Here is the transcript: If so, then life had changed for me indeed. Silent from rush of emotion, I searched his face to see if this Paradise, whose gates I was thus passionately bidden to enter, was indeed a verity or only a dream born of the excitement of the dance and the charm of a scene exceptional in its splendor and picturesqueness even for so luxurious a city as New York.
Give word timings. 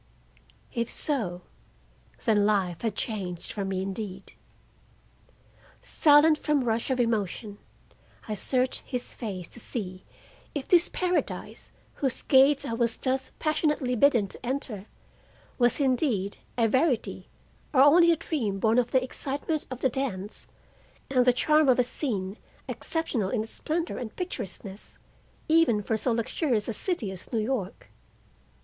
If 0.73 0.89
so, 0.89 1.43
then 2.25 2.43
life 2.43 2.81
had 2.81 2.95
changed 2.95 3.51
for 3.51 3.63
me 3.63 3.83
indeed. 3.83 4.33
Silent 5.79 6.39
from 6.39 6.63
rush 6.63 6.89
of 6.89 6.99
emotion, 6.99 7.59
I 8.27 8.33
searched 8.33 8.79
his 8.83 9.13
face 9.13 9.47
to 9.49 9.59
see 9.59 10.03
if 10.55 10.67
this 10.67 10.89
Paradise, 10.89 11.71
whose 11.97 12.23
gates 12.23 12.65
I 12.65 12.73
was 12.73 12.97
thus 12.97 13.29
passionately 13.37 13.93
bidden 13.95 14.25
to 14.29 14.43
enter, 14.43 14.87
was 15.59 15.79
indeed 15.79 16.39
a 16.57 16.67
verity 16.67 17.29
or 17.71 17.81
only 17.81 18.11
a 18.11 18.15
dream 18.15 18.57
born 18.57 18.79
of 18.79 18.89
the 18.89 19.03
excitement 19.03 19.67
of 19.69 19.81
the 19.81 19.89
dance 19.89 20.47
and 21.11 21.25
the 21.25 21.31
charm 21.31 21.69
of 21.69 21.77
a 21.77 21.83
scene 21.83 22.37
exceptional 22.67 23.29
in 23.29 23.43
its 23.43 23.51
splendor 23.51 23.99
and 23.99 24.15
picturesqueness 24.15 24.97
even 25.47 25.79
for 25.83 25.95
so 25.95 26.11
luxurious 26.11 26.67
a 26.67 26.73
city 26.73 27.11
as 27.11 27.31
New 27.31 27.37
York. 27.39 27.91